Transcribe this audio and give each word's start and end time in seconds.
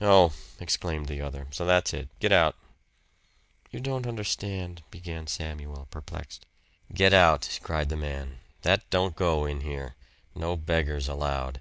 "Oh!" 0.00 0.32
exclaimed 0.58 1.04
the 1.04 1.20
other. 1.20 1.48
"So 1.50 1.66
that's 1.66 1.92
it. 1.92 2.08
Get 2.18 2.32
out!" 2.32 2.56
"You 3.70 3.78
don't 3.78 4.06
understand," 4.06 4.82
began 4.90 5.26
Samuel, 5.26 5.86
perplexed. 5.90 6.46
"Get 6.94 7.12
out!" 7.12 7.58
cried 7.62 7.90
the 7.90 7.94
man. 7.98 8.38
"That 8.62 8.88
don't 8.88 9.14
go 9.14 9.44
in 9.44 9.60
here. 9.60 9.94
No 10.34 10.56
beggars 10.56 11.08
allowed!" 11.08 11.60